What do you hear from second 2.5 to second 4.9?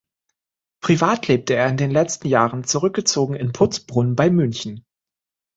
zurückgezogen in Putzbrunn bei München.